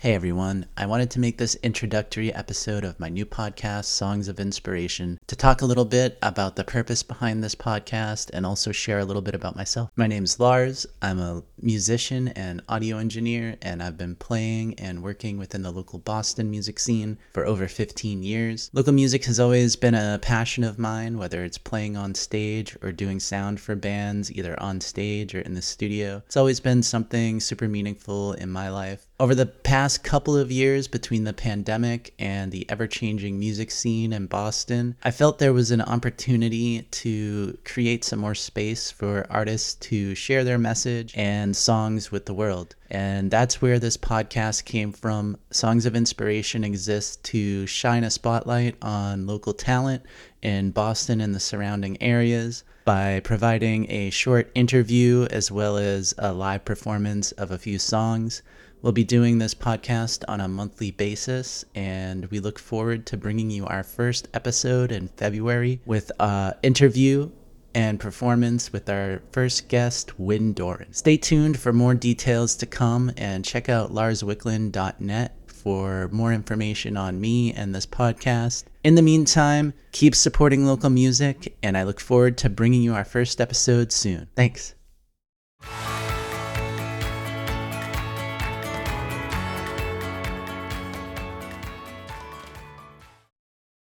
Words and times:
Hey 0.00 0.14
everyone, 0.14 0.64
I 0.78 0.86
wanted 0.86 1.10
to 1.10 1.20
make 1.20 1.36
this 1.36 1.56
introductory 1.56 2.32
episode 2.32 2.84
of 2.84 2.98
my 2.98 3.10
new 3.10 3.26
podcast, 3.26 3.84
Songs 3.84 4.28
of 4.28 4.40
Inspiration, 4.40 5.20
to 5.26 5.36
talk 5.36 5.60
a 5.60 5.66
little 5.66 5.84
bit 5.84 6.16
about 6.22 6.56
the 6.56 6.64
purpose 6.64 7.02
behind 7.02 7.44
this 7.44 7.54
podcast 7.54 8.30
and 8.32 8.46
also 8.46 8.72
share 8.72 9.00
a 9.00 9.04
little 9.04 9.20
bit 9.20 9.34
about 9.34 9.56
myself. 9.56 9.90
My 9.96 10.06
name 10.06 10.24
is 10.24 10.40
Lars. 10.40 10.86
I'm 11.02 11.18
a 11.18 11.42
musician 11.60 12.28
and 12.28 12.62
audio 12.66 12.96
engineer, 12.96 13.58
and 13.60 13.82
I've 13.82 13.98
been 13.98 14.16
playing 14.16 14.80
and 14.80 15.02
working 15.02 15.36
within 15.36 15.60
the 15.60 15.70
local 15.70 15.98
Boston 15.98 16.50
music 16.50 16.78
scene 16.78 17.18
for 17.34 17.44
over 17.44 17.68
15 17.68 18.22
years. 18.22 18.70
Local 18.72 18.94
music 18.94 19.26
has 19.26 19.38
always 19.38 19.76
been 19.76 19.94
a 19.94 20.18
passion 20.22 20.64
of 20.64 20.78
mine, 20.78 21.18
whether 21.18 21.44
it's 21.44 21.58
playing 21.58 21.98
on 21.98 22.14
stage 22.14 22.74
or 22.80 22.90
doing 22.90 23.20
sound 23.20 23.60
for 23.60 23.76
bands, 23.76 24.32
either 24.32 24.58
on 24.62 24.80
stage 24.80 25.34
or 25.34 25.40
in 25.40 25.52
the 25.52 25.60
studio. 25.60 26.22
It's 26.24 26.38
always 26.38 26.58
been 26.58 26.82
something 26.82 27.38
super 27.38 27.68
meaningful 27.68 28.32
in 28.32 28.50
my 28.50 28.70
life. 28.70 29.06
Over 29.20 29.34
the 29.34 29.44
past 29.44 30.02
couple 30.02 30.34
of 30.34 30.50
years, 30.50 30.88
between 30.88 31.24
the 31.24 31.34
pandemic 31.34 32.14
and 32.18 32.50
the 32.50 32.64
ever 32.70 32.86
changing 32.86 33.38
music 33.38 33.70
scene 33.70 34.14
in 34.14 34.24
Boston, 34.24 34.96
I 35.02 35.10
felt 35.10 35.38
there 35.38 35.52
was 35.52 35.70
an 35.70 35.82
opportunity 35.82 36.80
to 36.90 37.58
create 37.66 38.02
some 38.02 38.20
more 38.20 38.34
space 38.34 38.90
for 38.90 39.26
artists 39.28 39.74
to 39.88 40.14
share 40.14 40.42
their 40.42 40.56
message 40.56 41.12
and 41.14 41.54
songs 41.54 42.10
with 42.10 42.24
the 42.24 42.32
world. 42.32 42.76
And 42.88 43.30
that's 43.30 43.60
where 43.60 43.78
this 43.78 43.98
podcast 43.98 44.64
came 44.64 44.90
from. 44.90 45.36
Songs 45.50 45.84
of 45.84 45.94
Inspiration 45.94 46.64
exists 46.64 47.16
to 47.24 47.66
shine 47.66 48.04
a 48.04 48.10
spotlight 48.10 48.76
on 48.80 49.26
local 49.26 49.52
talent 49.52 50.02
in 50.40 50.70
Boston 50.70 51.20
and 51.20 51.34
the 51.34 51.40
surrounding 51.40 52.02
areas 52.02 52.64
by 52.86 53.20
providing 53.20 53.90
a 53.90 54.08
short 54.08 54.50
interview 54.54 55.26
as 55.30 55.50
well 55.50 55.76
as 55.76 56.14
a 56.16 56.32
live 56.32 56.64
performance 56.64 57.32
of 57.32 57.50
a 57.50 57.58
few 57.58 57.78
songs. 57.78 58.40
We'll 58.82 58.92
be 58.92 59.04
doing 59.04 59.36
this 59.36 59.54
podcast 59.54 60.24
on 60.26 60.40
a 60.40 60.48
monthly 60.48 60.90
basis, 60.90 61.66
and 61.74 62.24
we 62.30 62.40
look 62.40 62.58
forward 62.58 63.04
to 63.06 63.18
bringing 63.18 63.50
you 63.50 63.66
our 63.66 63.82
first 63.82 64.28
episode 64.32 64.90
in 64.90 65.08
February 65.08 65.80
with 65.84 66.10
an 66.18 66.54
interview 66.62 67.30
and 67.74 68.00
performance 68.00 68.72
with 68.72 68.88
our 68.88 69.20
first 69.32 69.68
guest, 69.68 70.18
Win 70.18 70.54
Doran. 70.54 70.94
Stay 70.94 71.18
tuned 71.18 71.58
for 71.58 71.74
more 71.74 71.94
details 71.94 72.56
to 72.56 72.66
come 72.66 73.12
and 73.18 73.44
check 73.44 73.68
out 73.68 73.92
larswicklund.net 73.92 75.36
for 75.46 76.08
more 76.10 76.32
information 76.32 76.96
on 76.96 77.20
me 77.20 77.52
and 77.52 77.74
this 77.74 77.86
podcast. 77.86 78.64
In 78.82 78.94
the 78.94 79.02
meantime, 79.02 79.74
keep 79.92 80.14
supporting 80.14 80.64
local 80.64 80.88
music, 80.88 81.54
and 81.62 81.76
I 81.76 81.82
look 81.82 82.00
forward 82.00 82.38
to 82.38 82.48
bringing 82.48 82.80
you 82.80 82.94
our 82.94 83.04
first 83.04 83.42
episode 83.42 83.92
soon. 83.92 84.28
Thanks. 84.34 84.74